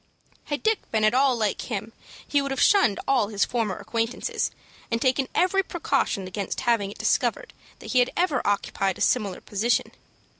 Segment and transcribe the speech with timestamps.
[0.45, 1.93] Had Dick been at all like him
[2.27, 4.49] he would have shunned all his former acquaintances,
[4.89, 9.39] and taken every precaution against having it discovered that he had ever occupied a similar
[9.41, 9.91] position.